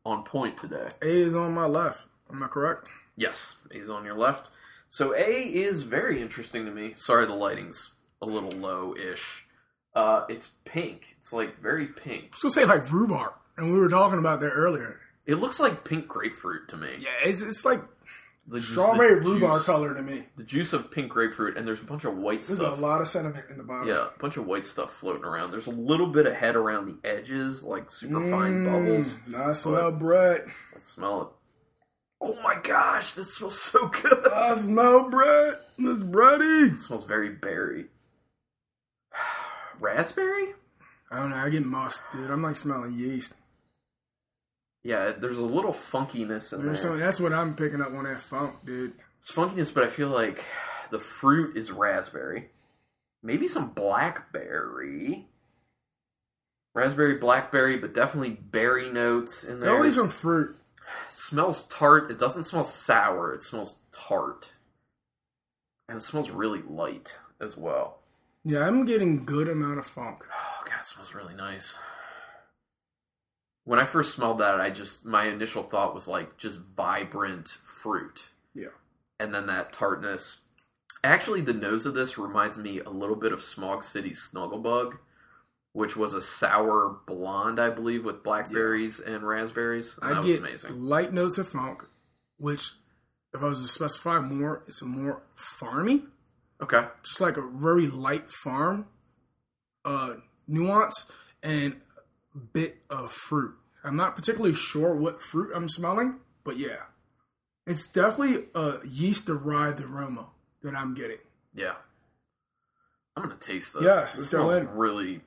[0.06, 0.88] on point today.
[1.02, 2.08] A is on my left.
[2.30, 2.88] Am I correct?
[3.18, 4.48] Yes, A is on your left.
[4.90, 6.94] So A is very interesting to me.
[6.98, 9.46] Sorry, the lighting's a little low-ish.
[9.94, 11.18] Uh, it's pink.
[11.22, 12.26] It's like very pink.
[12.26, 15.00] I was gonna say like rhubarb, and we were talking about that earlier.
[15.26, 16.90] It looks like pink grapefruit to me.
[17.00, 17.82] Yeah, it's it's like
[18.48, 20.26] The, strawberry the rhubarb juice- color to me.
[20.36, 22.78] The juice of pink grapefruit, and there's a bunch of white There's stuff.
[22.78, 23.88] a lot of sediment in the bottom.
[23.88, 25.52] Yeah, a bunch of white stuff floating around.
[25.52, 29.14] There's a little bit of head around the edges, like super fine bubbles.
[29.30, 30.46] Mm, I smell bread.
[30.74, 31.28] Let's smell it.
[32.22, 34.26] Oh my gosh, that smells so good.
[34.32, 35.56] Ah, I smell bread.
[35.78, 36.74] It's bready.
[36.74, 37.86] It smells very berry.
[39.80, 40.54] Raspberry?
[41.12, 41.36] I don't know.
[41.36, 42.32] I get musk, dude.
[42.32, 43.34] I'm like smelling yeast.
[44.84, 46.68] Yeah, there's a little funkiness in there.
[46.68, 48.94] There's some, that's what I'm picking up on that funk, dude.
[49.22, 50.44] It's funkiness, but I feel like
[50.92, 52.50] the fruit is raspberry.
[53.24, 55.28] Maybe some blackberry.
[56.76, 59.72] Raspberry, blackberry, but definitely berry notes in there.
[59.72, 60.56] Definitely some fruit.
[61.10, 62.12] Smells tart.
[62.12, 63.34] It doesn't smell sour.
[63.34, 64.54] It smells tart.
[65.88, 68.00] And it smells really light as well.
[68.44, 70.26] Yeah, I'm getting good amount of funk.
[70.38, 71.78] Oh god, it smells really nice.
[73.66, 78.30] When I first smelled that, I just my initial thought was like just vibrant fruit.
[78.56, 78.70] Yeah.
[79.20, 80.42] And then that tartness.
[81.04, 84.98] Actually, the nose of this reminds me a little bit of Smog City Snugglebug,
[85.76, 90.00] which was a sour blonde, I believe, with blackberries and raspberries.
[90.02, 90.82] And that I was get amazing.
[90.82, 91.84] light notes of funk,
[92.38, 92.72] which,
[93.34, 96.04] if I was to specify more, it's a more farmy,
[96.62, 96.86] Okay.
[97.04, 98.88] just like a very light farm
[99.84, 100.14] uh,
[100.48, 101.12] nuance
[101.44, 101.82] and
[102.34, 103.54] a bit of fruit.
[103.84, 106.84] I'm not particularly sure what fruit I'm smelling, but yeah,
[107.68, 110.28] it's definitely a yeast derived aroma
[110.64, 111.18] that I'm getting.
[111.54, 111.74] Yeah.
[113.18, 113.84] I'm gonna taste this.
[113.84, 115.20] Yes, it let's go smells really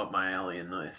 [0.00, 0.96] up my alley and nice.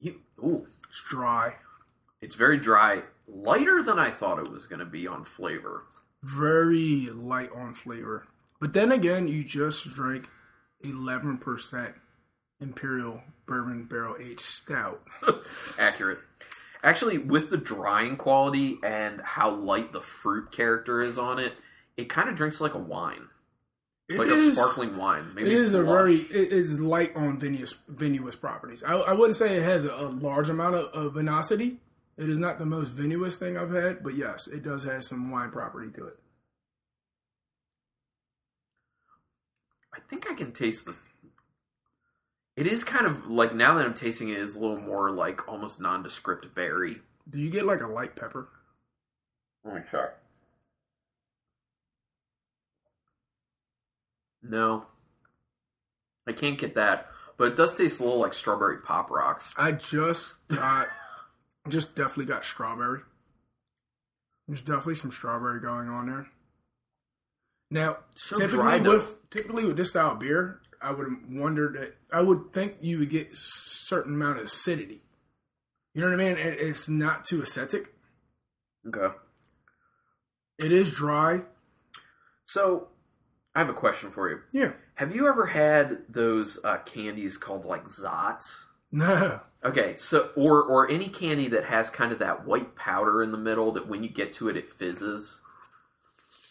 [0.00, 1.54] You, ooh, It's dry,
[2.20, 5.84] it's very dry, lighter than I thought it was gonna be on flavor.
[6.22, 8.26] very light on flavor.
[8.60, 10.28] But then again, you just drank
[10.82, 11.94] 11%
[12.60, 15.02] Imperial Bourbon Barrel Aged Stout.
[15.78, 16.20] Accurate.
[16.82, 21.54] Actually, with the drying quality and how light the fruit character is on it,
[21.96, 23.28] it kind of drinks like a wine,
[24.10, 25.32] It like a sparkling wine.
[25.34, 28.82] Maybe It is a very it is light on vinous vinous properties.
[28.82, 31.78] I, I wouldn't say it has a, a large amount of, of vinosity.
[32.16, 35.30] It is not the most vinous thing I've had, but yes, it does have some
[35.30, 36.18] wine property to it.
[39.92, 41.02] I think I can taste this.
[42.56, 45.48] It is kind of like now that I'm tasting it, is a little more like
[45.48, 47.00] almost nondescript berry.
[47.28, 48.48] Do you get like a light pepper?
[49.64, 50.08] Let me try.
[54.46, 54.86] No,
[56.28, 57.08] I can't get that.
[57.38, 59.52] but it does taste a little like strawberry pop rocks.
[59.56, 60.88] I just got,
[61.68, 63.00] just definitely got strawberry.
[64.46, 66.26] There's definitely some strawberry going on there.
[67.70, 72.20] Now, So typically with typically with this style of beer, I would wonder that I
[72.20, 75.00] would think you would get a certain amount of acidity.
[75.94, 76.36] You know what I mean?
[76.36, 77.86] It- It's not too acidic.
[78.86, 79.14] Okay.
[80.58, 81.44] It is dry.
[82.46, 82.88] So,
[83.54, 84.40] I have a question for you.
[84.52, 84.72] Yeah.
[84.96, 88.64] Have you ever had those uh, candies called like Zotz?
[88.90, 89.40] No.
[89.64, 93.38] Okay, so or or any candy that has kind of that white powder in the
[93.38, 95.40] middle that when you get to it it fizzes.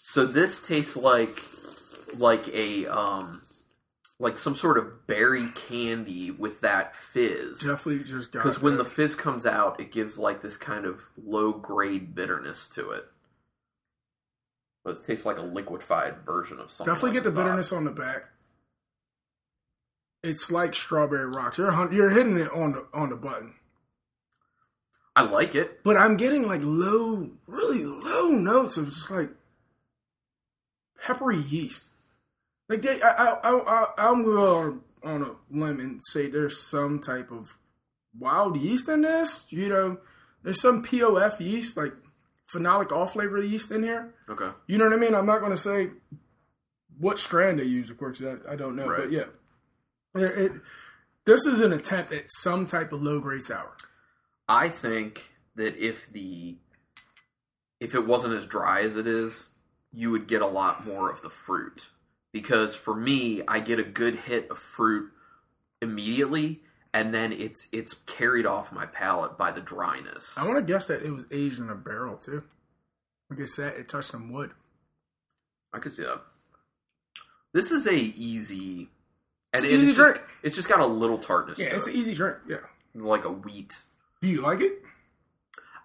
[0.02, 1.42] So this tastes like
[2.18, 3.44] like a um
[4.20, 7.60] like some sort of berry candy with that fizz.
[7.60, 11.02] Definitely just got Because when the fizz comes out, it gives like this kind of
[11.22, 13.06] low grade bitterness to it.
[14.84, 16.94] But it tastes like a liquefied version of something.
[16.94, 18.30] definitely like get the bitterness on the back.
[20.24, 21.58] It's like strawberry rocks.
[21.58, 23.56] You're you're hitting it on the on the button.
[25.16, 25.84] I like it.
[25.84, 29.30] but I'm getting like low, really low notes of just like
[31.00, 31.90] peppery yeast.
[32.68, 37.00] Like they, I, I, I, I I'm going on a limb and say there's some
[37.00, 37.58] type of
[38.18, 39.46] wild yeast in this.
[39.50, 39.98] You know,
[40.42, 41.94] there's some POF yeast, like
[42.54, 44.14] phenolic off flavor yeast in here.
[44.30, 44.50] Okay.
[44.68, 45.16] You know what I mean?
[45.16, 45.90] I'm not going to say
[47.00, 48.22] what strand they use, of course.
[48.22, 49.02] I, I don't know, Right.
[49.02, 49.26] but yeah,
[50.16, 50.62] it, it,
[51.26, 53.76] this is an attempt at some type of low grade sour.
[54.48, 56.58] I think that if the
[57.80, 59.48] if it wasn't as dry as it is,
[59.92, 61.88] you would get a lot more of the fruit.
[62.32, 65.12] Because for me, I get a good hit of fruit
[65.82, 66.62] immediately,
[66.94, 70.34] and then it's it's carried off my palate by the dryness.
[70.38, 72.44] I want to guess that it was aged in a barrel too.
[73.30, 74.52] Like I said, it touched some wood.
[75.74, 76.22] I could see that.
[77.54, 78.90] This is a easy,
[79.54, 80.28] and It's an it's, easy just, drink.
[80.44, 81.60] it's just got a little tartness.
[81.60, 81.94] Yeah, it's it.
[81.94, 82.38] an easy drink.
[82.48, 82.58] Yeah.
[82.96, 83.78] like a wheat.
[84.22, 84.82] Do you like it?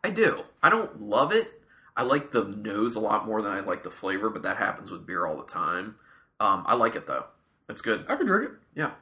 [0.05, 0.45] I do.
[0.63, 1.61] I don't love it.
[1.97, 4.91] I like the nose a lot more than I like the flavor, but that happens
[4.91, 5.97] with beer all the time.
[6.39, 7.25] Um, I like it though.
[7.69, 8.05] It's good.
[8.09, 8.57] I could drink it.
[8.75, 8.93] Yeah.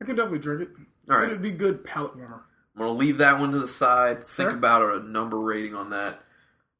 [0.00, 0.68] I could definitely drink it.
[1.12, 1.28] All right.
[1.28, 2.44] It'd be good palate warmer.
[2.74, 4.24] I'm gonna leave that one to the side.
[4.24, 4.56] Think Fair.
[4.56, 6.22] about a number rating on that.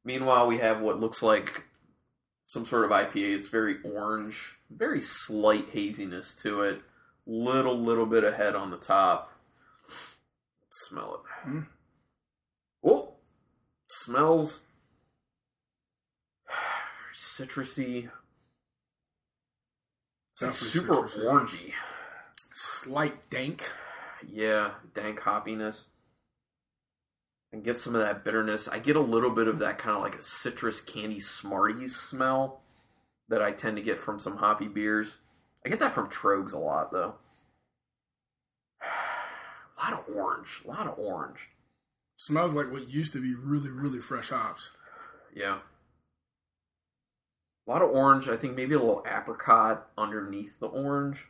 [0.03, 1.63] Meanwhile, we have what looks like
[2.47, 3.35] some sort of IPA.
[3.35, 6.81] It's very orange, very slight haziness to it.
[7.27, 9.31] Little little bit of head on the top.
[9.87, 11.49] Let's smell it.
[11.49, 11.67] Mm.
[12.83, 13.13] Oh,
[13.87, 14.65] smells
[16.47, 18.09] very citrusy.
[20.39, 21.23] Definitely super citrusy.
[21.23, 21.73] orangey.
[22.53, 23.63] Slight dank.
[24.31, 25.85] Yeah, dank hoppiness.
[27.51, 28.67] And get some of that bitterness.
[28.67, 32.61] I get a little bit of that kind of like a citrus candy Smarties smell
[33.29, 35.17] that I tend to get from some hoppy beers.
[35.65, 37.15] I get that from Tröegs a lot though.
[38.81, 40.61] A lot of orange.
[40.65, 41.49] A lot of orange.
[42.17, 44.71] Smells like what used to be really, really fresh hops.
[45.35, 45.59] Yeah.
[47.67, 48.29] A lot of orange.
[48.29, 51.27] I think maybe a little apricot underneath the orange.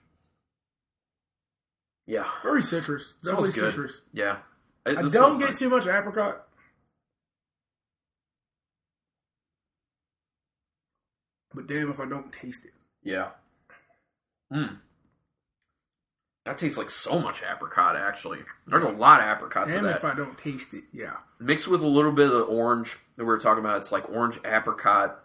[2.06, 2.30] Yeah.
[2.44, 3.14] Very citrus.
[3.24, 3.72] Definitely Smells good.
[3.88, 4.02] citrus.
[4.14, 4.38] Yeah.
[4.86, 5.60] I It- don't smells get nice.
[5.60, 6.48] too much apricot.
[11.54, 12.74] But damn if I don't taste it.
[13.04, 13.30] Yeah.
[14.52, 14.76] Hmm.
[16.46, 18.40] That tastes like so much apricot, actually.
[18.68, 19.96] There's a lot of apricot to that.
[19.98, 20.84] if I don't taste it.
[20.92, 21.18] Yeah.
[21.40, 24.10] Mixed with a little bit of the orange that we were talking about, it's like
[24.10, 25.24] orange apricot.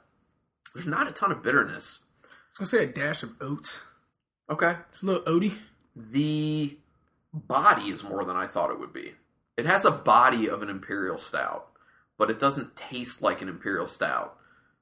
[0.75, 2.01] There's not a ton of bitterness.
[2.23, 3.83] I was gonna say a dash of oats.
[4.49, 4.77] Okay.
[4.91, 5.55] It's a little oaty.
[6.11, 6.77] The
[7.33, 9.15] body is more than I thought it would be.
[9.57, 11.69] It has a body of an imperial stout,
[12.17, 14.37] but it doesn't taste like an imperial stout.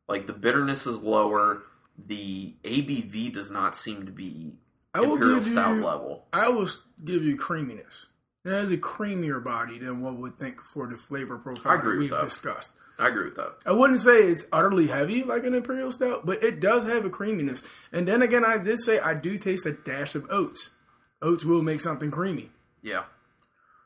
[0.09, 1.63] Like the bitterness is lower.
[1.99, 4.53] The ABV does not seem to be
[4.95, 6.27] I will imperial give stout you- level.
[6.33, 6.69] I will
[7.05, 8.07] give you creaminess.
[8.45, 11.95] It has a creamier body than what would think for the flavor profile I agree
[11.95, 12.21] that we've that.
[12.23, 12.77] discussed.
[12.99, 13.57] I agree with that.
[13.67, 17.11] I wouldn't say it's utterly heavy like an imperial stout, but it does have a
[17.11, 17.63] creaminess.
[17.93, 20.76] And then again, I did say I do taste a dash of oats.
[21.23, 22.51] Oats will make something creamy.
[22.83, 23.05] Yeah.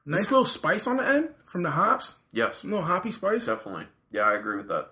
[0.07, 2.17] Nice little spice on the end from the hops.
[2.33, 2.65] Yes.
[2.65, 3.47] A little hoppy spice.
[3.47, 3.87] Definitely.
[4.11, 4.91] Yeah, I agree with that.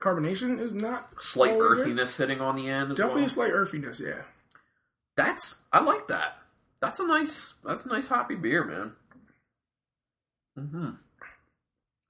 [0.00, 1.66] Carbonation is not Slight the there.
[1.68, 3.26] earthiness hitting on the end as Definitely well.
[3.26, 4.00] a slight earthiness.
[4.04, 4.22] Yeah.
[5.16, 6.38] That's I like that.
[6.80, 8.92] That's a nice that's a nice hoppy beer, man.
[10.56, 10.90] hmm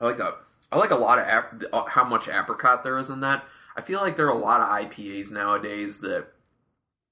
[0.00, 0.34] I like that.
[0.72, 3.44] I like a lot of ap- uh, how much apricot there is in that.
[3.76, 6.28] I feel like there are a lot of IPAs nowadays that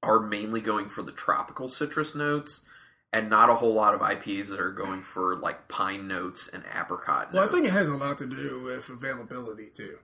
[0.03, 2.65] are mainly going for the tropical citrus notes,
[3.13, 6.63] and not a whole lot of IPAs that are going for like pine notes and
[6.79, 7.33] apricot.
[7.33, 9.99] Well, I think it has a lot to do with availability too.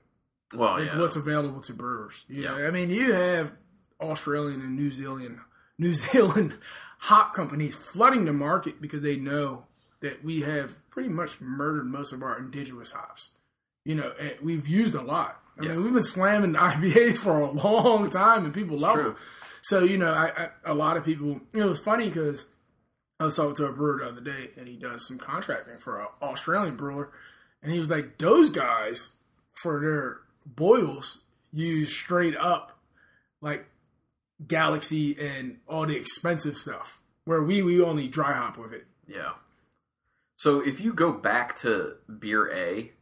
[0.55, 2.25] Well, like yeah, what's available to brewers.
[2.29, 2.59] You Yeah.
[2.59, 3.53] know, I mean, you have
[4.01, 5.39] Australian and New Zealand,
[5.79, 6.57] New Zealand
[7.01, 9.67] hop companies flooding the market because they know
[10.01, 13.31] that we have pretty much murdered most of our indigenous hops.
[13.85, 15.41] You know, we've used a lot.
[15.61, 15.73] I Yeah.
[15.73, 19.03] mean, we've been slamming IPAs for a long time, and people love true.
[19.05, 19.17] them.
[19.65, 21.41] So you know, I, I a lot of people.
[21.53, 22.49] You know, it was funny because
[23.19, 26.03] I was talking to a brewer the other day, and he does some contracting for
[26.03, 27.11] an Australian brewer,
[27.63, 29.13] and he was like, "Those guys
[29.55, 32.79] for their boils use straight up
[33.41, 33.67] like
[34.47, 39.33] Galaxy and all the expensive stuff, where we we only dry hop with it." Yeah.
[40.37, 42.93] So if you go back to beer A,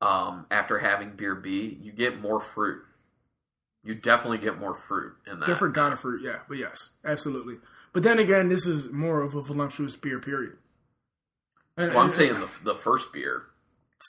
[0.00, 2.84] um, after having beer B, you get more fruit.
[3.86, 5.46] You definitely get more fruit in that.
[5.46, 7.54] Different kind of fruit, yeah, but yes, absolutely.
[7.92, 10.54] But then again, this is more of a voluptuous beer, period.
[11.76, 13.44] And, Well, I'm and- saying the, the first beer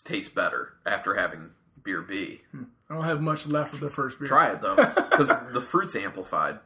[0.05, 1.51] tastes better after having
[1.83, 2.41] beer B.
[2.51, 2.63] Hmm.
[2.89, 4.27] I don't have much left of the first beer.
[4.27, 4.75] Try it though,
[5.09, 6.59] because the fruit's amplified.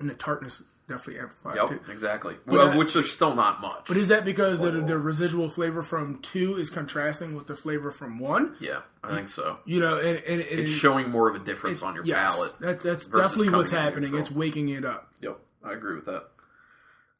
[0.00, 1.92] and the tartness definitely amplified Yep, too.
[1.92, 2.36] exactly.
[2.46, 3.84] Well, that- which there's still not much.
[3.88, 7.90] But is that because the, the residual flavor from two is contrasting with the flavor
[7.90, 8.56] from one?
[8.60, 9.58] yeah, I think so.
[9.64, 12.54] You know, and, and, and It's showing more of a difference on your yes, palate.
[12.60, 14.14] That's that's definitely what's happening.
[14.14, 15.12] It's waking it up.
[15.20, 16.24] Yep, I agree with that.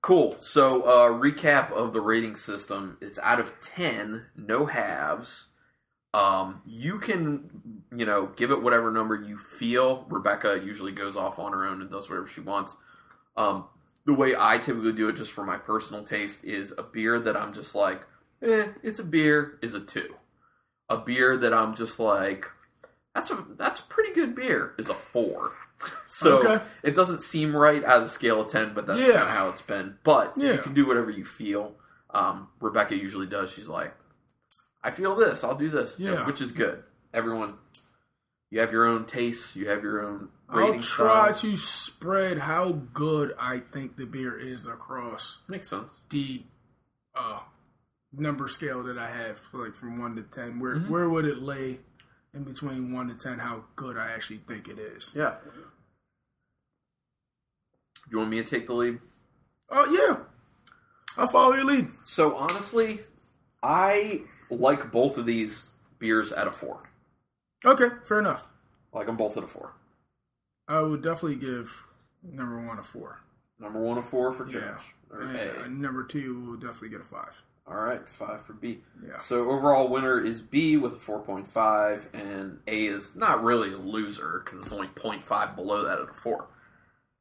[0.02, 0.36] Cool.
[0.40, 2.98] So, uh, recap of the rating system.
[3.00, 5.46] It's out of 10, no halves.
[6.12, 7.48] Um, you can,
[7.96, 10.04] you know, give it whatever number you feel.
[10.10, 12.76] Rebecca usually goes off on her own and does whatever she wants.
[13.36, 13.64] Um,
[14.06, 17.36] the way I typically do it, just for my personal taste, is a beer that
[17.36, 18.02] I'm just like,
[18.42, 20.14] eh, it's a beer, is a two.
[20.90, 22.46] A beer that I'm just like,
[23.14, 25.52] that's a that's a pretty good beer, is a four.
[26.06, 26.62] so Okay.
[26.82, 29.14] it doesn't seem right out of the scale of ten, but that's Yeah.
[29.14, 29.98] kind of how it's been.
[30.04, 31.74] But you can do whatever you feel.
[32.10, 33.50] Um, Rebecca usually does.
[33.50, 33.94] She's like,
[34.82, 36.26] I feel this, I'll do this, Yeah.
[36.26, 36.84] which is good.
[37.12, 37.54] Everyone,
[38.50, 40.28] you have your own tastes, you have your own.
[40.62, 41.40] I'll try styles.
[41.42, 45.90] to spread how good I think the beer is across Makes sense.
[46.10, 46.42] the
[47.14, 47.40] uh,
[48.12, 50.60] number scale that I have, like from one to ten.
[50.60, 50.92] Where Mm-hmm.
[50.92, 51.80] where would it lay
[52.32, 53.38] in between one to ten?
[53.38, 55.12] How good I actually think it is.
[55.14, 55.34] Yeah.
[58.10, 58.98] You want me to take the lead?
[59.70, 60.24] Oh yeah,
[61.16, 61.86] I'll follow your lead.
[62.04, 63.00] So honestly,
[63.62, 66.82] I like both of these beers at a four.
[67.64, 68.46] Okay, fair enough.
[68.92, 69.72] I like them both at a four.
[70.68, 71.86] I would definitely give
[72.22, 73.20] number one a four.
[73.58, 74.60] Number one a four for Yeah.
[74.76, 74.94] Josh.
[75.10, 75.68] Or And, A.
[75.68, 77.40] number two will definitely get a five.
[77.66, 78.82] All right, five for B.
[79.06, 79.16] Yeah.
[79.18, 84.42] So overall winner is B with a 4.5, and A is not really a loser
[84.44, 86.46] because it's only 0.5 below that at a four.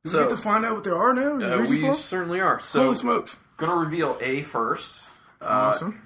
[0.04, 1.36] Do So we get to find out what they are now?
[1.62, 2.60] Uh, we certainly are.
[2.60, 3.40] So Holy smokes!
[3.56, 5.08] gonna reveal A first.
[5.42, 6.02] Uh, awesome.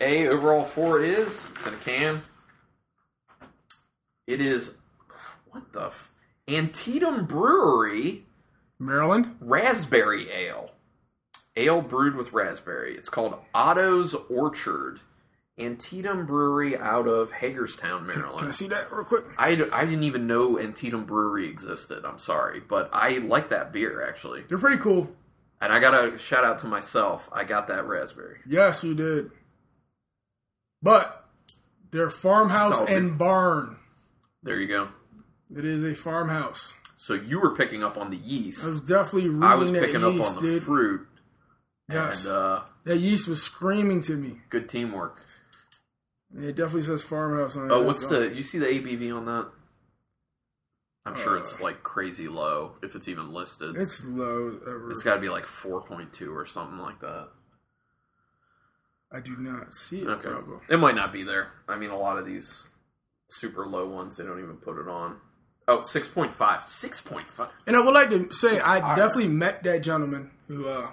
[0.00, 2.22] A overall four is it's in a can.
[4.28, 4.78] It is
[5.50, 6.09] what the f-
[6.50, 8.26] Antietam Brewery
[8.78, 9.36] Maryland.
[9.40, 10.72] Raspberry Ale.
[11.56, 12.96] Ale brewed with raspberry.
[12.96, 15.00] It's called Otto's Orchard.
[15.58, 18.38] Antietam Brewery out of Hagerstown, Maryland.
[18.38, 19.26] Can I see that real quick?
[19.36, 22.04] I, I didn't even know Antietam Brewery existed.
[22.04, 24.42] I'm sorry, but I like that beer actually.
[24.48, 25.10] They're pretty cool.
[25.60, 27.28] And I got a shout out to myself.
[27.32, 28.38] I got that raspberry.
[28.48, 29.30] Yes, you did.
[30.82, 31.28] But
[31.90, 33.76] they're farmhouse and barn.
[34.42, 34.88] There you go.
[35.56, 36.72] It is a farmhouse.
[36.96, 38.64] So you were picking up on the yeast.
[38.64, 40.62] I was definitely reading I was that picking up yeast, on the dude.
[40.62, 41.06] fruit.
[41.90, 44.40] Yes, And uh, that yeast was screaming to me.
[44.48, 45.24] good teamwork.
[46.36, 47.72] It definitely says farmhouse on it.
[47.72, 48.32] Oh, what's the?
[48.32, 49.50] You see the ABV on that?
[51.06, 53.74] I'm sure Uh, it's like crazy low if it's even listed.
[53.76, 54.60] It's low.
[54.62, 54.90] Ever.
[54.92, 57.30] It's got to be like 4.2 or something like that.
[59.12, 60.28] I do not see it, Okay.
[60.68, 61.48] It might not be there.
[61.66, 62.68] I mean, a lot of these
[63.28, 65.16] super low ones, they don't even put it on.
[65.70, 66.34] Oh, 6.5.
[66.34, 67.48] 6.5.
[67.66, 70.88] And I would like to say I definitely met that gentleman who uh,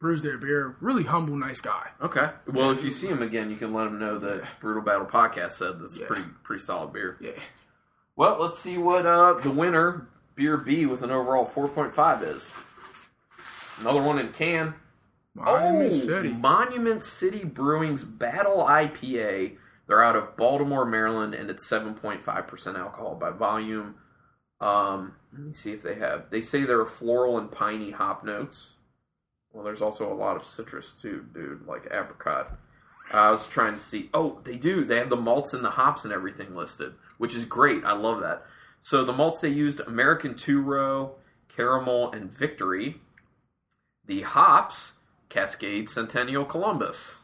[0.00, 0.76] brews their beer.
[0.80, 1.90] Really humble, nice guy.
[2.02, 2.30] Okay.
[2.46, 5.52] Well, if you see him again, you can let him know that Brutal Battle Podcast
[5.52, 6.06] said that's a Yeah.
[6.06, 7.16] pretty pretty solid beer.
[7.20, 7.30] Yeah.
[8.16, 12.52] Well, let's see what uh, the winner, Beer B, with an overall 4.5 is.
[13.80, 14.74] Another one in can.
[15.34, 16.32] Monument oh, City.
[16.32, 19.56] Monument City Brewing's Battle IPA.
[19.86, 23.96] They're out of Baltimore, Maryland, and it's 7.5% alcohol by volume.
[24.60, 26.30] Um, let me see if they have.
[26.30, 28.74] They say there are floral and piney hop notes.
[29.52, 32.58] Well, there's also a lot of citrus too, dude, like apricot.
[33.12, 34.10] I was trying to see.
[34.12, 34.84] Oh, they do.
[34.84, 37.84] They have the malts and the hops and everything listed, which is great.
[37.84, 38.44] I love that.
[38.80, 41.16] So the malts they used: American Two Row,
[41.48, 42.96] Caramel, and Victory.
[44.06, 44.94] The hops:
[45.28, 47.20] Cascade, Centennial, Columbus.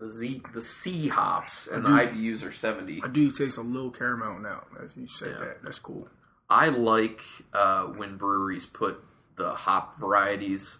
[0.00, 3.02] The Z, the C hops, and the IBUs are seventy.
[3.04, 4.64] I do taste a little caramel now.
[4.82, 5.44] If you said Yeah.
[5.44, 6.08] that, that's cool.
[6.48, 7.20] I like
[7.52, 9.04] uh, when breweries put
[9.36, 10.78] the hop varieties.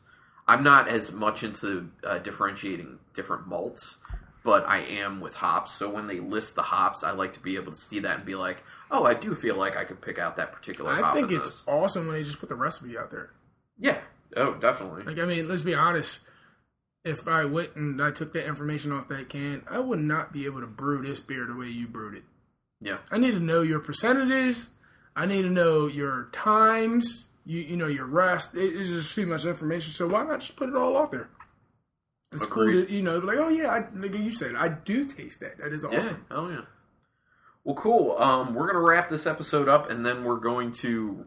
[0.49, 3.99] I'm not as much into uh, differentiating different malts,
[4.43, 5.73] but I am with hops.
[5.73, 8.25] So when they list the hops, I like to be able to see that and
[8.25, 11.31] be like, oh, I do feel like I could pick out that particular I think
[11.31, 11.65] it's this.
[11.69, 13.31] awesome when they just put the recipe out there.
[13.79, 13.99] yeah.
[14.37, 15.03] Oh, definitely.
[15.03, 16.21] Like, I mean, let's be honest.
[17.05, 20.45] If I went and I took that information off that can, I would not be
[20.45, 22.25] able to brew this beer the way you brewed it.
[22.81, 22.99] Yeah.
[23.11, 24.71] I need to know your percentages.
[25.17, 27.29] I need to know your times.
[27.47, 28.55] You you know your rest.
[28.55, 29.93] It, it's just too much information.
[29.93, 31.29] So why not just put it all out there?
[32.33, 32.87] It's cool Agreed.
[32.89, 35.59] to you know like oh yeah, I, like you said, I do taste that.
[35.59, 35.99] That is Yeah.
[36.01, 36.27] awesome.
[36.31, 36.61] Oh yeah.
[37.65, 38.17] Well, cool.
[38.19, 41.25] Um, we're gonna wrap this episode up, and then we're going to.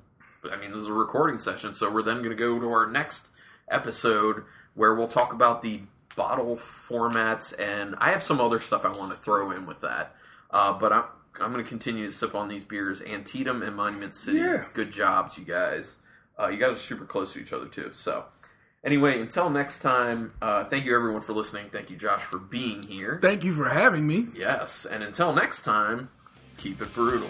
[0.51, 2.85] I mean, this is a recording session, so we're then going to go to our
[2.85, 3.29] next
[3.69, 4.43] episode
[4.75, 5.81] where we'll talk about the
[6.15, 10.15] bottle formats, and I have some other stuff I want to throw in with that.
[10.51, 11.05] Uh, but I'm
[11.41, 14.37] I'm going to continue to sip on these beers, Antietam and Monument City.
[14.37, 14.65] Yeah.
[14.73, 15.99] Good jobs, you guys.
[16.39, 17.91] Uh, you guys are super close to each other too.
[17.93, 18.25] So,
[18.83, 21.65] anyway, until next time, uh, thank you everyone for listening.
[21.71, 23.19] Thank you, Josh, for being here.
[23.21, 24.27] Thank you for having me.
[24.35, 26.09] Yes, and until next time,
[26.57, 27.29] keep it brutal.